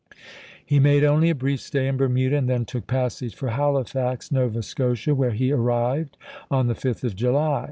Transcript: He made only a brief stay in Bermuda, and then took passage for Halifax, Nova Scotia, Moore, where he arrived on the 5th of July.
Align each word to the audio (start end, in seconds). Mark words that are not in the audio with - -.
He 0.65 0.79
made 0.79 1.03
only 1.03 1.29
a 1.29 1.35
brief 1.35 1.61
stay 1.61 1.87
in 1.87 1.95
Bermuda, 1.95 2.35
and 2.35 2.49
then 2.49 2.65
took 2.65 2.87
passage 2.87 3.35
for 3.35 3.49
Halifax, 3.49 4.31
Nova 4.31 4.63
Scotia, 4.63 5.11
Moore, 5.11 5.19
where 5.19 5.29
he 5.29 5.51
arrived 5.51 6.17
on 6.49 6.65
the 6.65 6.73
5th 6.73 7.03
of 7.03 7.15
July. 7.15 7.59